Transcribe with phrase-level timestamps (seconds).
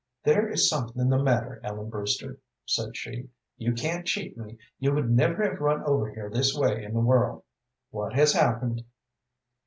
[0.23, 4.57] "There is something the matter, Ellen Brewster," said she; "you can't cheat me.
[4.79, 7.43] You would never have run over here this way in the world.
[7.91, 8.83] What has happened?"